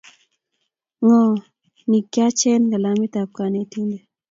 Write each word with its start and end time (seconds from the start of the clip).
ngo 1.01 1.19
ni 1.89 1.99
kachen 2.13 2.61
kalamitab 2.71 3.29
konetinte 3.35 3.97